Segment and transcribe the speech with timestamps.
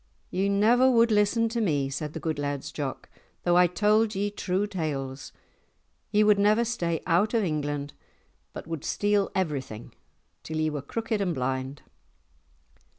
[0.31, 3.07] "Ye never would listen to me," said the good Laird's Jock,
[3.43, 5.31] "though I told ye true tales.
[6.09, 7.93] Ye would never stay out of England
[8.51, 9.93] but would steal everything,
[10.41, 11.83] till ye were crooked and blind."